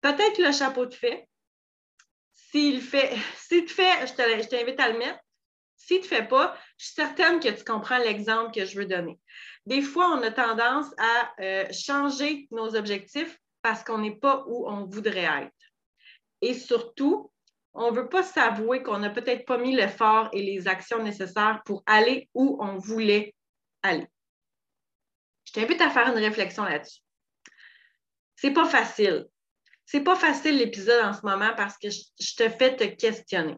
Peut-être 0.00 0.38
le 0.38 0.52
chapeau 0.52 0.86
de 0.86 0.94
fait. 0.94 1.28
S'il 2.34 2.80
fait, 2.80 3.16
si 3.36 3.64
tu 3.64 3.74
fais, 3.74 4.06
je 4.06 4.46
t'invite 4.46 4.78
à 4.78 4.88
le 4.90 4.98
mettre. 4.98 5.18
Si 5.84 6.00
tu 6.00 6.02
ne 6.02 6.16
fais 6.16 6.28
pas, 6.28 6.56
je 6.78 6.86
suis 6.86 6.94
certaine 6.94 7.40
que 7.40 7.48
tu 7.48 7.64
comprends 7.64 7.98
l'exemple 7.98 8.52
que 8.52 8.64
je 8.64 8.78
veux 8.78 8.86
donner. 8.86 9.18
Des 9.66 9.82
fois, 9.82 10.16
on 10.16 10.22
a 10.22 10.30
tendance 10.30 10.86
à 10.96 11.32
euh, 11.40 11.64
changer 11.72 12.46
nos 12.52 12.76
objectifs 12.76 13.36
parce 13.62 13.82
qu'on 13.82 13.98
n'est 13.98 14.14
pas 14.14 14.44
où 14.46 14.68
on 14.68 14.84
voudrait 14.84 15.24
être. 15.42 15.50
Et 16.40 16.54
surtout, 16.54 17.32
on 17.74 17.90
ne 17.90 17.96
veut 17.96 18.08
pas 18.08 18.22
s'avouer 18.22 18.84
qu'on 18.84 18.98
n'a 18.98 19.10
peut-être 19.10 19.44
pas 19.44 19.58
mis 19.58 19.74
l'effort 19.74 20.28
et 20.32 20.42
les 20.42 20.68
actions 20.68 21.02
nécessaires 21.02 21.62
pour 21.64 21.82
aller 21.86 22.28
où 22.32 22.58
on 22.60 22.76
voulait 22.78 23.34
aller. 23.82 24.06
Je 25.46 25.52
t'invite 25.52 25.80
à 25.80 25.90
faire 25.90 26.06
une 26.06 26.22
réflexion 26.22 26.62
là-dessus. 26.62 27.00
C'est 28.36 28.52
pas 28.52 28.68
facile. 28.68 29.26
C'est 29.84 30.04
pas 30.04 30.16
facile 30.16 30.58
l'épisode 30.58 31.04
en 31.04 31.12
ce 31.12 31.26
moment 31.26 31.54
parce 31.56 31.76
que 31.76 31.90
je 31.90 32.36
te 32.36 32.48
fais 32.48 32.76
te 32.76 32.84
questionner. 32.84 33.56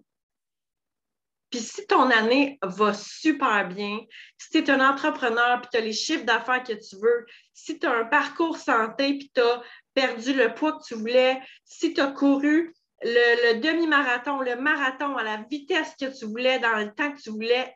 Puis 1.54 1.62
si 1.62 1.86
ton 1.86 2.10
année 2.10 2.58
va 2.64 2.92
super 2.94 3.68
bien, 3.68 4.00
si 4.36 4.50
tu 4.50 4.58
es 4.58 4.70
un 4.72 4.90
entrepreneur 4.90 5.60
puis 5.60 5.70
tu 5.70 5.78
as 5.78 5.82
les 5.82 5.92
chiffres 5.92 6.24
d'affaires 6.24 6.64
que 6.64 6.72
tu 6.72 6.96
veux, 6.96 7.26
si 7.52 7.78
tu 7.78 7.86
as 7.86 7.92
un 7.92 8.06
parcours 8.06 8.56
santé 8.56 9.18
puis 9.18 9.30
tu 9.32 9.40
as 9.40 9.62
perdu 9.94 10.34
le 10.34 10.52
poids 10.52 10.72
que 10.72 10.82
tu 10.84 10.94
voulais, 10.94 11.40
si 11.64 11.94
tu 11.94 12.00
as 12.00 12.08
couru 12.08 12.74
le, 13.02 13.60
demi-marathon, 13.60 14.40
le 14.40 14.56
marathon 14.56 15.16
à 15.16 15.22
la 15.22 15.44
vitesse 15.48 15.94
que 15.94 16.06
tu 16.18 16.24
voulais, 16.24 16.58
dans 16.58 16.74
le 16.74 16.92
temps 16.92 17.12
que 17.12 17.20
tu 17.20 17.30
voulais, 17.30 17.72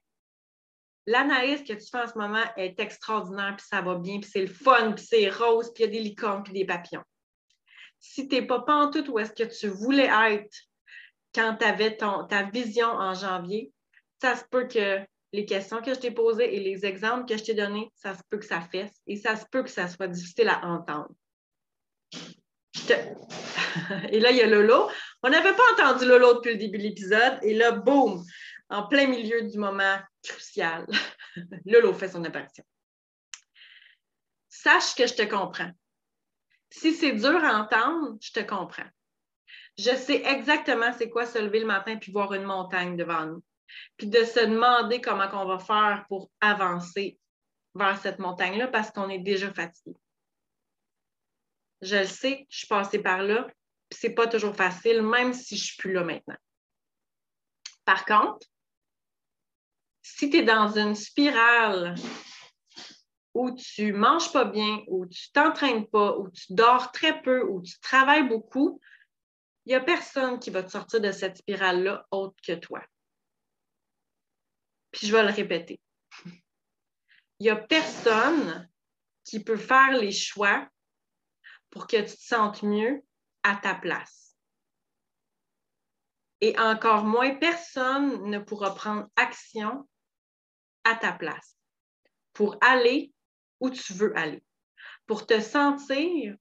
l'analyse 1.07 1.63
que 1.63 1.75
tu 1.75 1.89
fais 1.89 2.03
en 2.03 2.09
ce 2.09 2.19
moment 2.19 2.43
est 2.57 2.81
extraordinaire, 2.81 3.55
puis 3.57 3.67
ça 3.71 3.81
va 3.81 3.95
bien, 3.95 4.19
puis 4.19 4.29
c'est 4.29 4.41
le 4.41 4.53
fun, 4.53 4.91
puis 4.91 5.07
c'est 5.09 5.31
rose, 5.31 5.73
puis 5.73 5.85
il 5.85 5.87
y 5.87 5.89
a 5.89 5.93
des 5.93 6.03
licornes, 6.03 6.43
puis 6.43 6.53
des 6.53 6.65
papillons. 6.65 7.05
Si 8.01 8.27
tu 8.27 8.35
n'es 8.35 8.43
pas 8.45 8.59
pantoute 8.59 9.09
où 9.09 9.21
est-ce 9.21 9.41
que 9.41 9.45
tu 9.45 9.69
voulais 9.69 10.11
être 10.33 10.68
quand 11.35 11.57
tu 11.59 11.65
avais 11.65 11.97
ta 11.97 12.43
vision 12.53 12.89
en 12.89 13.15
janvier, 13.15 13.73
ça 14.21 14.37
se 14.37 14.45
peut 14.51 14.67
que 14.67 15.01
les 15.33 15.45
questions 15.45 15.83
que 15.83 15.95
je 15.95 16.01
t'ai 16.01 16.11
posées 16.11 16.57
et 16.57 16.61
les 16.61 16.87
exemples 16.87 17.27
que 17.27 17.37
je 17.37 17.45
t'ai 17.45 17.55
donnés, 17.55 17.91
ça 17.95 18.15
se 18.15 18.23
peut 18.29 18.39
que 18.39 18.47
ça 18.47 18.61
fesse 18.61 18.93
et 19.07 19.17
ça 19.17 19.37
se 19.37 19.45
peut 19.51 19.63
que 19.63 19.71
ça 19.71 19.89
soit 19.89 20.09
difficile 20.09 20.49
à 20.49 20.67
entendre. 20.67 21.11
Et 24.11 24.21
là, 24.21 24.31
il 24.31 24.37
y 24.37 24.41
a 24.41 24.47
Lolo. 24.47 24.89
On 25.23 25.29
n'avait 25.29 25.55
pas 25.55 25.73
entendu 25.73 26.07
Lolo 26.07 26.35
depuis 26.35 26.53
le 26.53 26.59
début 26.59 26.79
de 26.79 26.85
l'épisode. 26.85 27.39
Et 27.43 27.55
là, 27.55 27.73
boum, 27.73 28.25
en 28.71 28.87
plein 28.89 29.07
milieu 29.07 29.43
du 29.43 29.59
moment 29.59 29.99
crucial, 30.23 30.87
Lolo 31.67 31.93
fait 31.93 32.09
son 32.09 32.25
apparition. 32.25 32.65
Sache 34.49 34.95
que 34.95 35.07
je 35.07 35.15
te 35.15 35.23
comprends. 35.23 35.71
Si 36.71 36.93
c'est 36.95 37.13
dur 37.13 37.43
à 37.45 37.61
entendre, 37.61 38.17
je 38.21 38.33
te 38.33 38.41
comprends. 38.41 38.89
Je 39.79 39.95
sais 39.95 40.23
exactement 40.25 40.93
c'est 40.93 41.09
quoi 41.09 41.25
se 41.25 41.39
lever 41.39 41.61
le 41.61 41.67
matin 41.67 41.97
puis 41.97 42.11
voir 42.11 42.35
une 42.35 42.43
montagne 42.43 42.97
devant 42.97 43.27
nous. 43.27 43.43
Puis 43.97 44.09
de 44.09 44.25
se 44.25 44.41
demander 44.41 45.01
comment 45.01 45.29
on 45.33 45.47
va 45.47 45.59
faire 45.59 46.05
pour 46.09 46.31
avancer 46.41 47.19
vers 47.75 47.99
cette 48.01 48.19
montagne-là 48.19 48.67
parce 48.69 48.91
qu'on 48.91 49.09
est 49.09 49.21
déjà 49.21 49.53
fatigué. 49.53 49.97
Je 51.81 51.97
le 51.97 52.07
sais, 52.07 52.47
je 52.51 52.59
suis 52.59 52.67
passée 52.67 52.99
par 52.99 53.23
là, 53.23 53.47
puis 53.89 53.99
c'est 54.01 54.15
pas 54.15 54.27
toujours 54.27 54.57
facile, 54.57 55.03
même 55.03 55.33
si 55.33 55.57
je 55.57 55.65
suis 55.65 55.77
plus 55.77 55.93
là 55.93 56.03
maintenant. 56.03 56.37
Par 57.85 58.05
contre, 58.05 58.47
si 60.03 60.29
tu 60.29 60.39
es 60.39 60.43
dans 60.43 60.77
une 60.77 60.97
spirale 60.97 61.95
où 63.35 63.55
tu 63.55 63.93
manges 63.93 64.33
pas 64.33 64.45
bien, 64.45 64.83
où 64.89 65.07
tu 65.07 65.31
t'entraînes 65.31 65.87
pas, 65.87 66.17
où 66.19 66.29
tu 66.31 66.53
dors 66.53 66.91
très 66.91 67.23
peu, 67.23 67.45
où 67.45 67.63
tu 67.63 67.79
travailles 67.79 68.27
beaucoup, 68.27 68.81
il 69.69 69.73
n'y 69.73 69.75
a 69.75 69.81
personne 69.83 70.41
qui 70.41 70.49
va 70.49 70.63
te 70.63 70.71
sortir 70.71 70.99
de 70.99 71.13
cette 71.13 71.37
spirale-là 71.37 72.07
autre 72.11 72.35
que 72.43 72.55
toi. 72.55 72.83
Puis 74.91 75.07
je 75.07 75.13
vais 75.13 75.23
le 75.23 75.31
répéter. 75.31 75.79
Il 77.39 77.43
n'y 77.43 77.51
a 77.51 77.57
personne 77.57 78.67
qui 79.25 79.45
peut 79.45 79.59
faire 79.59 79.93
les 79.93 80.11
choix 80.11 80.67
pour 81.69 81.87
que 81.87 81.99
tu 81.99 82.17
te 82.17 82.23
sentes 82.23 82.63
mieux 82.63 83.03
à 83.43 83.57
ta 83.57 83.75
place. 83.75 84.35
Et 86.41 86.59
encore 86.59 87.05
moins, 87.05 87.35
personne 87.35 88.25
ne 88.31 88.39
pourra 88.39 88.75
prendre 88.75 89.07
action 89.17 89.87
à 90.85 90.95
ta 90.95 91.13
place 91.13 91.59
pour 92.33 92.57
aller 92.63 93.13
où 93.61 93.69
tu 93.69 93.93
veux 93.93 94.17
aller, 94.17 94.43
pour 95.07 95.27
te 95.27 95.39
sentir 95.43 96.35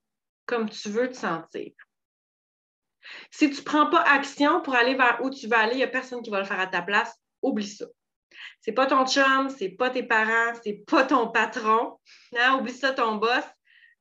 comme 0.46 0.70
tu 0.70 0.90
veux 0.90 1.10
te 1.10 1.18
sentir. 1.18 1.74
Si 3.32 3.50
tu 3.50 3.58
ne 3.58 3.64
prends 3.64 3.90
pas 3.90 4.02
action 4.02 4.62
pour 4.62 4.76
aller 4.76 4.96
vers 4.96 5.20
où 5.24 5.30
tu 5.30 5.48
veux 5.48 5.56
aller, 5.56 5.74
il 5.74 5.78
n'y 5.78 5.84
a 5.84 5.88
personne 5.88 6.22
qui 6.22 6.30
va 6.30 6.40
le 6.40 6.46
faire 6.46 6.60
à 6.60 6.68
ta 6.68 6.82
place. 6.82 7.14
Oublie 7.42 7.68
ça. 7.68 7.86
C'est 8.62 8.72
pas 8.72 8.86
ton 8.86 9.06
chum, 9.06 9.50
c'est 9.50 9.70
pas 9.70 9.90
tes 9.90 10.04
parents, 10.04 10.54
c'est 10.64 10.84
pas 10.88 11.04
ton 11.04 11.30
patron. 11.30 12.00
Non, 12.34 12.60
oublie 12.60 12.74
ça, 12.74 12.92
ton 12.92 13.16
boss. 13.16 13.44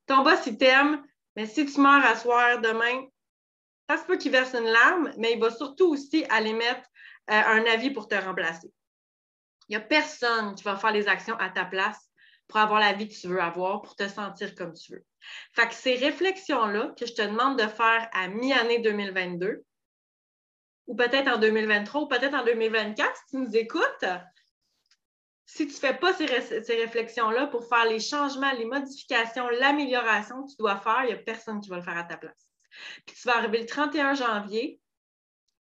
Ton 0.06 0.22
boss, 0.22 0.46
il 0.46 0.56
t'aime, 0.56 1.02
mais 1.34 1.46
si 1.46 1.66
tu 1.66 1.80
meurs 1.80 2.04
à 2.04 2.16
soir 2.16 2.60
demain, 2.60 3.06
ça 3.88 3.98
se 3.98 4.04
peut 4.04 4.16
qu'il 4.16 4.32
verse 4.32 4.54
une 4.54 4.68
larme, 4.68 5.12
mais 5.18 5.32
il 5.32 5.40
va 5.40 5.50
surtout 5.50 5.92
aussi 5.92 6.24
aller 6.28 6.52
mettre 6.52 6.88
euh, 7.30 7.42
un 7.42 7.64
avis 7.66 7.90
pour 7.90 8.08
te 8.08 8.14
remplacer. 8.14 8.72
Il 9.68 9.76
n'y 9.76 9.76
a 9.76 9.80
personne 9.80 10.54
qui 10.54 10.64
va 10.64 10.76
faire 10.76 10.92
les 10.92 11.08
actions 11.08 11.36
à 11.38 11.50
ta 11.50 11.64
place 11.64 12.05
pour 12.48 12.60
avoir 12.60 12.80
la 12.80 12.92
vie 12.92 13.08
que 13.08 13.14
tu 13.14 13.28
veux 13.28 13.40
avoir, 13.40 13.82
pour 13.82 13.96
te 13.96 14.08
sentir 14.08 14.54
comme 14.54 14.72
tu 14.72 14.92
veux. 14.92 15.04
Fait 15.52 15.66
que 15.68 15.74
ces 15.74 15.96
réflexions-là 15.96 16.94
que 16.98 17.06
je 17.06 17.14
te 17.14 17.22
demande 17.22 17.58
de 17.58 17.66
faire 17.66 18.08
à 18.12 18.28
mi-année 18.28 18.78
2022, 18.80 19.64
ou 20.86 20.94
peut-être 20.94 21.28
en 21.28 21.38
2023, 21.38 22.02
ou 22.02 22.06
peut-être 22.06 22.34
en 22.34 22.44
2024, 22.44 23.16
si 23.16 23.22
tu 23.30 23.36
nous 23.38 23.56
écoutes, 23.56 24.04
si 25.46 25.66
tu 25.66 25.74
ne 25.74 25.78
fais 25.78 25.94
pas 25.94 26.12
ces, 26.12 26.26
réflexions-là 26.26 27.46
pour 27.46 27.68
faire 27.68 27.86
les 27.86 28.00
changements, 28.00 28.52
les 28.52 28.64
modifications, 28.64 29.48
l'amélioration 29.48 30.44
que 30.44 30.50
tu 30.50 30.56
dois 30.58 30.76
faire, 30.76 31.04
il 31.04 31.06
n'y 31.06 31.12
a 31.12 31.18
personne 31.18 31.60
qui 31.60 31.68
va 31.68 31.76
le 31.76 31.82
faire 31.82 31.96
à 31.96 32.04
ta 32.04 32.16
place. 32.16 32.48
Puis 33.06 33.16
tu 33.16 33.28
vas 33.28 33.38
arriver 33.38 33.60
le 33.60 33.66
31 33.66 34.14
janvier, 34.14 34.80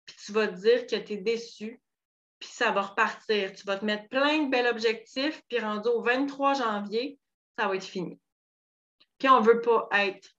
puis 0.06 0.16
tu 0.26 0.32
vas 0.32 0.48
te 0.48 0.56
dire 0.56 0.88
que 0.88 0.96
tu 0.96 1.14
es 1.14 1.18
déçu, 1.18 1.82
puis 2.46 2.54
ça 2.54 2.72
va 2.72 2.84
repartir. 2.84 3.54
Tu 3.54 3.66
vas 3.66 3.78
te 3.78 3.86
mettre 3.86 4.08
plein 4.08 4.44
de 4.44 4.52
bels 4.52 4.68
objectifs, 4.68 5.42
puis 5.50 5.60
rendu 5.60 5.90
au 5.90 6.04
23 6.04 6.54
janvier, 6.54 7.18
ça 7.58 7.68
va 7.68 7.76
être 7.76 7.84
fini. 7.84 8.20
Puis 9.18 9.28
on 9.30 9.42
ne 9.42 9.46
veut 9.46 9.62
pas 9.62 9.88
être 9.94 10.30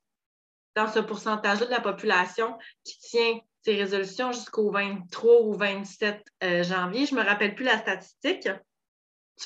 dans 0.77 0.87
ce 0.87 1.01
pourcentage-là 1.01 1.67
de 1.67 1.71
la 1.71 1.81
population 1.81 2.57
qui 2.85 2.99
tient 3.01 3.41
ses 3.65 3.75
résolutions 3.75 4.31
jusqu'au 4.31 4.71
23 4.71 5.43
ou 5.43 5.55
27 5.55 6.25
euh, 6.45 6.63
janvier. 6.63 7.07
Je 7.07 7.15
ne 7.17 7.21
me 7.21 7.27
rappelle 7.27 7.57
plus 7.57 7.65
la 7.65 7.79
statistique. 7.79 8.43
Tu 8.43 8.49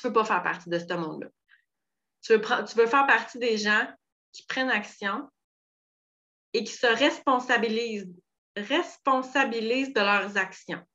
ne 0.03 0.09
veux 0.09 0.13
pas 0.13 0.25
faire 0.25 0.43
partie 0.43 0.69
de 0.69 0.77
ce 0.77 0.93
monde-là. 0.93 1.29
Tu 2.21 2.33
veux, 2.33 2.41
tu 2.41 2.75
veux 2.75 2.85
faire 2.85 3.07
partie 3.07 3.39
des 3.39 3.57
gens 3.57 3.87
qui 4.33 4.45
prennent 4.45 4.69
action 4.69 5.27
et 6.53 6.63
qui 6.63 6.73
se 6.73 6.85
responsabilisent, 6.85 8.13
responsabilisent 8.55 9.93
de 9.93 10.01
leurs 10.01 10.37
actions. 10.37 10.85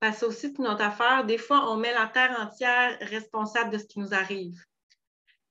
Parce 0.00 0.20
que 0.20 0.26
aussi 0.26 0.54
une 0.58 0.68
autre 0.68 0.82
affaire. 0.82 1.24
Des 1.24 1.38
fois, 1.38 1.70
on 1.70 1.76
met 1.76 1.92
la 1.92 2.06
terre 2.06 2.38
entière 2.40 2.98
responsable 3.00 3.70
de 3.70 3.78
ce 3.78 3.84
qui 3.84 3.98
nous 3.98 4.14
arrive. 4.14 4.62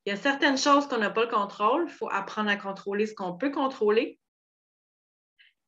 Il 0.05 0.09
y 0.09 0.13
a 0.13 0.15
certaines 0.15 0.57
choses 0.57 0.87
qu'on 0.87 0.99
n'a 0.99 1.09
pas 1.09 1.23
le 1.25 1.29
contrôle. 1.29 1.85
Il 1.87 1.93
faut 1.93 2.09
apprendre 2.09 2.49
à 2.49 2.55
contrôler 2.55 3.05
ce 3.05 3.13
qu'on 3.13 3.37
peut 3.37 3.51
contrôler. 3.51 4.19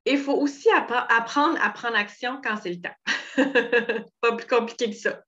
Et 0.05 0.13
il 0.13 0.19
faut 0.19 0.35
aussi 0.35 0.69
apprendre 0.71 1.61
à 1.61 1.69
prendre 1.71 1.97
action 1.97 2.39
quand 2.41 2.55
c'est 2.55 2.73
le 2.73 2.81
temps. 2.81 4.05
pas 4.21 4.35
plus 4.35 4.47
compliqué 4.47 4.89
que 4.89 4.95
ça. 4.95 5.21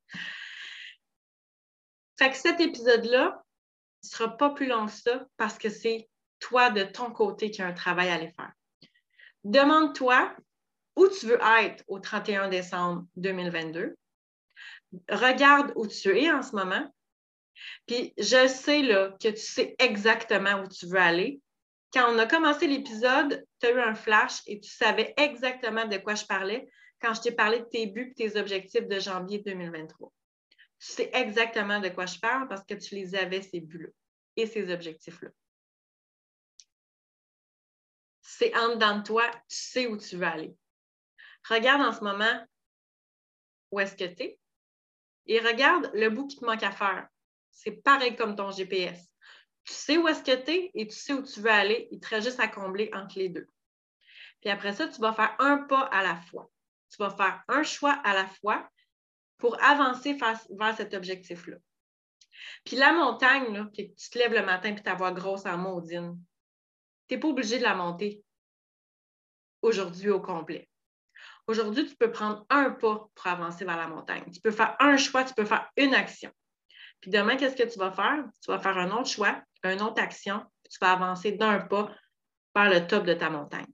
Fait 2.18 2.32
que 2.32 2.38
cet 2.38 2.62
épisode-là 2.62 3.44
ne 4.04 4.08
sera 4.08 4.38
pas 4.38 4.52
plus 4.52 4.68
long 4.68 4.86
que 4.86 4.92
ça 4.92 5.26
parce 5.38 5.58
que 5.58 5.70
c'est 5.70 6.10
toi 6.40 6.70
de 6.70 6.84
ton 6.84 7.12
côté 7.12 7.52
qui 7.52 7.62
a 7.62 7.68
un 7.68 7.74
travail 7.74 8.10
à 8.10 8.16
aller 8.16 8.32
faire. 8.32 8.52
Demande-toi 9.44 10.36
où 10.96 11.08
tu 11.08 11.28
veux 11.28 11.40
être 11.62 11.84
au 11.88 12.00
31 12.00 12.50
décembre 12.50 13.06
2022. 13.16 13.96
Regarde 15.10 15.72
où 15.76 15.88
tu 15.88 16.18
es 16.18 16.32
en 16.32 16.42
ce 16.42 16.56
moment. 16.56 16.94
Puis 17.88 18.14
je 18.18 18.48
sais 18.48 18.82
là, 18.82 19.16
que 19.22 19.30
tu 19.30 19.38
sais 19.38 19.76
exactement 19.80 20.62
où 20.62 20.68
tu 20.68 20.88
veux 20.88 21.00
aller. 21.00 21.42
Quand 21.94 22.14
on 22.14 22.18
a 22.20 22.26
commencé 22.26 22.68
l'épisode, 22.68 23.46
tu 23.60 23.68
as 23.68 23.72
eu 23.72 23.80
un 23.80 23.96
flash 23.96 24.42
et 24.48 24.60
tu 24.60 24.70
savais 24.70 25.14
exactement 25.18 25.86
de 25.86 25.98
quoi 25.98 26.16
je 26.16 26.26
parlais 26.26 26.70
quand 27.02 27.14
je 27.14 27.22
t'ai 27.22 27.32
parlé 27.32 27.60
de 27.60 27.66
tes 27.66 27.88
buts 27.88 28.14
et 28.18 28.30
tes 28.30 28.40
objectifs 28.40 28.88
de 28.88 29.00
janvier 29.00 29.40
2023. 29.40 30.12
Tu 30.80 30.88
sais 30.88 31.10
exactement 31.14 31.80
de 31.80 31.90
quoi 31.90 32.06
je 32.06 32.20
parle 32.20 32.48
parce 32.48 32.64
que 32.64 32.74
tu 32.74 32.96
les 32.96 33.16
avais, 33.16 33.42
ces 33.42 33.60
buts-là 33.60 33.90
et 34.38 34.46
ces 34.46 34.72
objectifs-là. 34.72 35.30
C'est 38.22 38.56
en 38.56 38.70
dedans 38.70 39.00
de 39.00 39.04
toi, 39.04 39.30
tu 39.50 39.58
sais 39.58 39.88
où 39.88 39.98
tu 39.98 40.16
veux 40.16 40.26
aller. 40.26 40.56
Regarde 41.50 41.82
en 41.82 41.92
ce 41.92 42.04
moment 42.04 42.48
où 43.72 43.80
est-ce 43.80 43.96
que 43.96 44.06
tu 44.06 44.24
es 44.24 44.40
et 45.28 45.40
regarde 45.40 45.92
le 45.94 46.10
bout 46.10 46.28
qui 46.28 46.38
te 46.38 46.46
manque 46.46 46.64
à 46.64 46.72
faire. 46.72 47.08
C'est 47.52 47.84
pareil 47.84 48.16
comme 48.16 48.36
ton 48.36 48.52
GPS. 48.52 49.00
Tu 49.64 49.74
sais 49.74 49.98
où 49.98 50.08
est-ce 50.08 50.24
que 50.24 50.44
tu 50.44 50.52
es 50.52 50.72
et 50.74 50.88
tu 50.88 50.96
sais 50.96 51.14
où 51.14 51.22
tu 51.22 51.42
veux 51.42 51.52
aller. 51.52 51.88
Il 51.92 52.00
te 52.00 52.10
reste 52.10 52.28
juste 52.28 52.40
à 52.40 52.48
combler 52.48 52.90
entre 52.94 53.20
les 53.20 53.30
deux. 53.30 53.48
Puis 54.42 54.50
après 54.50 54.74
ça, 54.74 54.88
tu 54.88 55.00
vas 55.00 55.14
faire 55.14 55.36
un 55.40 55.60
pas 55.60 55.82
à 55.82 56.04
la 56.04 56.16
fois. 56.16 56.50
Tu 56.90 56.98
vas 56.98 57.12
faire 57.12 57.44
un 57.48 57.64
choix 57.64 57.94
à 58.04 58.14
la 58.14 58.28
fois 58.28 58.68
pour 59.38 59.62
avancer 59.64 60.14
vers 60.14 60.76
cet 60.76 60.94
objectif-là. 60.94 61.58
Puis 62.66 62.76
la 62.76 62.94
montagne, 62.94 63.54
là, 63.54 63.66
que 63.66 63.82
tu 63.82 64.10
te 64.10 64.18
lèves 64.18 64.34
le 64.34 64.46
matin 64.46 64.76
et 64.76 64.84
ta 64.84 64.96
voix 64.96 65.12
grosse 65.12 65.46
en 65.46 65.58
maudine, 65.58 66.20
tu 67.08 67.16
n'es 67.16 67.20
pas 67.20 67.28
obligé 67.28 67.58
de 67.58 67.64
la 67.64 67.76
monter 67.76 68.24
aujourd'hui 69.62 70.10
au 70.10 70.20
complet. 70.20 70.71
Aujourd'hui, 71.52 71.86
tu 71.86 71.98
peux 71.98 72.10
prendre 72.10 72.46
un 72.50 72.72
pas 72.72 73.10
pour 73.14 73.28
avancer 73.28 73.66
vers 73.66 73.76
la 73.76 73.88
montagne. 73.88 74.24
Tu 74.32 74.40
peux 74.40 74.52
faire 74.52 74.78
un 74.80 74.96
choix, 74.96 75.26
tu 75.26 75.34
peux 75.34 75.44
faire 75.44 75.70
une 75.76 75.94
action. 75.94 76.32
Puis 77.02 77.12
demain, 77.12 77.36
qu'est-ce 77.36 77.62
que 77.62 77.70
tu 77.70 77.78
vas 77.78 77.92
faire? 77.92 78.24
Tu 78.42 78.50
vas 78.50 78.58
faire 78.58 78.78
un 78.78 78.90
autre 78.92 79.10
choix, 79.10 79.44
une 79.66 79.82
autre 79.82 80.02
action, 80.02 80.46
puis 80.64 80.72
tu 80.72 80.78
vas 80.80 80.94
avancer 80.94 81.34
d'un 81.34 81.60
pas 81.60 81.94
vers 82.56 82.70
le 82.70 82.88
top 82.88 83.04
de 83.06 83.14
ta 83.14 83.30
montagne. 83.30 83.68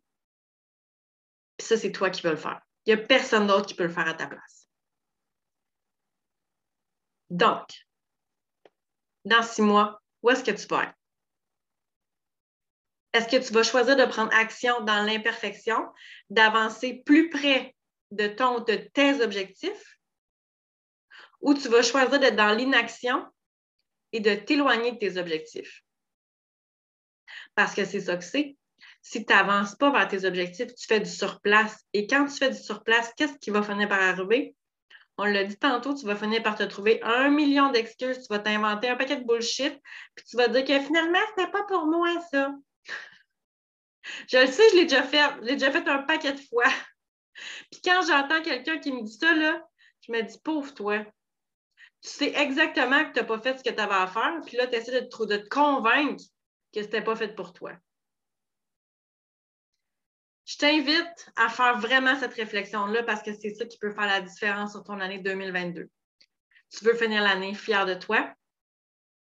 Puis 1.56 1.68
ça, 1.68 1.78
c'est 1.78 1.92
toi 1.92 2.10
qui 2.10 2.24
veux 2.24 2.32
le 2.32 2.38
faire. 2.38 2.60
Il 2.88 2.96
n'y 2.96 3.00
a 3.00 3.06
personne 3.06 3.46
d'autre 3.46 3.68
qui 3.68 3.76
peut 3.76 3.84
le 3.84 3.90
faire 3.90 4.08
à 4.08 4.16
ta 4.16 4.26
place. 4.26 4.68
Donc, 7.30 7.68
dans 9.24 9.44
six 9.44 9.62
mois, 9.62 10.02
où 10.24 10.32
est-ce 10.32 10.44
que 10.44 10.50
tu 10.50 10.66
vas 10.66 10.86
être? 10.86 10.96
Est-ce 13.18 13.28
que 13.28 13.44
tu 13.44 13.52
vas 13.52 13.64
choisir 13.64 13.96
de 13.96 14.06
prendre 14.06 14.32
action 14.32 14.82
dans 14.82 15.02
l'imperfection, 15.04 15.88
d'avancer 16.30 17.02
plus 17.04 17.32
près 17.32 17.76
de 18.12 18.28
ton 18.28 18.60
de 18.60 18.76
tes 18.76 19.24
objectifs, 19.24 19.98
ou 21.42 21.56
tu 21.56 21.68
vas 21.68 21.82
choisir 21.82 22.20
d'être 22.20 22.36
dans 22.36 22.54
l'inaction 22.54 23.26
et 24.12 24.20
de 24.20 24.36
t'éloigner 24.36 24.92
de 24.92 24.98
tes 25.00 25.18
objectifs? 25.18 25.82
Parce 27.56 27.74
que 27.74 27.86
c'est 27.86 28.02
ça 28.02 28.18
que 28.18 28.24
c'est. 28.24 28.56
Si 29.02 29.26
tu 29.26 29.34
n'avances 29.34 29.74
pas 29.74 29.90
vers 29.90 30.08
tes 30.08 30.24
objectifs, 30.24 30.76
tu 30.76 30.86
fais 30.86 31.00
du 31.00 31.10
surplace. 31.10 31.88
Et 31.94 32.06
quand 32.06 32.28
tu 32.28 32.38
fais 32.38 32.52
du 32.52 32.62
surplace, 32.62 33.12
qu'est-ce 33.18 33.40
qui 33.40 33.50
va 33.50 33.64
finir 33.64 33.90
par 33.90 34.00
arriver? 34.00 34.54
On 35.18 35.26
l'a 35.26 35.44
dit 35.44 35.58
tantôt, 35.58 35.96
tu 35.96 36.06
vas 36.06 36.16
finir 36.16 36.44
par 36.44 36.56
te 36.56 36.62
trouver 36.62 37.02
un 37.02 37.32
million 37.32 37.72
d'excuses, 37.72 38.20
tu 38.20 38.28
vas 38.30 38.38
t'inventer 38.38 38.90
un 38.90 38.96
paquet 38.96 39.16
de 39.16 39.26
bullshit, 39.26 39.82
puis 40.14 40.24
tu 40.24 40.38
vas 40.38 40.50
dire 40.50 40.64
que 40.64 40.80
finalement, 40.80 41.18
ce 41.36 41.42
n'est 41.42 41.50
pas 41.50 41.64
pour 41.64 41.88
moi, 41.88 42.10
ça. 42.30 42.54
Je 44.30 44.38
le 44.38 44.48
sais, 44.48 44.64
je 44.72 44.76
l'ai 44.76 44.84
déjà 44.84 45.04
fait. 45.04 45.24
Je 45.42 45.46
l'ai 45.46 45.56
déjà 45.56 45.72
fait 45.72 45.88
un 45.88 46.00
paquet 46.00 46.34
de 46.34 46.40
fois. 46.40 46.66
Puis 47.72 47.82
quand 47.84 48.02
j'entends 48.08 48.42
quelqu'un 48.42 48.80
qui 48.80 48.92
me 48.92 49.04
dit 49.04 49.14
ça, 49.14 49.34
là, 49.34 49.62
je 50.02 50.12
me 50.12 50.22
dis, 50.22 50.40
pauvre 50.44 50.74
toi. 50.74 51.06
Tu 52.02 52.10
sais 52.10 52.34
exactement 52.36 53.06
que 53.06 53.14
tu 53.14 53.20
n'as 53.20 53.26
pas 53.26 53.40
fait 53.40 53.58
ce 53.58 53.64
que 53.64 53.74
tu 53.74 53.80
avais 53.80 53.94
à 53.94 54.08
faire, 54.08 54.40
puis 54.46 54.56
là, 54.56 54.68
tu 54.68 54.76
essaies 54.76 55.02
de 55.02 55.08
te, 55.08 55.50
convaincre 55.50 56.24
que 56.74 56.82
ce 56.82 56.86
n'était 56.86 57.04
pas 57.04 57.16
fait 57.16 57.36
pour 57.36 57.54
toi. 57.54 57.74
Je 60.46 60.58
t'invite 60.58 61.32
à 61.36 61.50
faire 61.50 61.78
vraiment 61.78 62.18
cette 62.18 62.34
réflexion-là 62.34 63.04
parce 63.04 63.22
que 63.22 63.34
c'est 63.34 63.54
ça 63.54 63.66
qui 63.66 63.78
peut 63.78 63.92
faire 63.92 64.06
la 64.06 64.22
différence 64.22 64.72
sur 64.72 64.84
ton 64.84 65.00
année 65.02 65.20
2022. 65.20 65.90
Tu 66.70 66.86
veux 66.86 66.94
finir 66.94 67.22
l'année 67.22 67.54
fier 67.54 67.86
de 67.86 67.96
toi, 67.96 68.34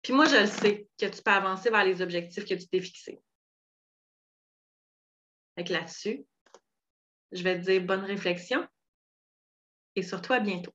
Puis 0.02 0.12
moi, 0.14 0.24
je 0.26 0.36
le 0.36 0.46
sais 0.46 0.88
que 0.98 1.06
tu 1.06 1.22
peux 1.22 1.30
avancer 1.30 1.68
vers 1.70 1.84
les 1.84 2.00
objectifs 2.00 2.46
que 2.46 2.54
tu 2.54 2.68
t'es 2.68 2.80
fixés 2.80 3.20
là-dessus, 5.68 6.24
je 7.32 7.42
vais 7.42 7.60
te 7.60 7.64
dire 7.66 7.82
bonne 7.82 8.04
réflexion 8.04 8.66
et 9.96 10.02
surtout 10.02 10.32
à 10.32 10.40
bientôt. 10.40 10.72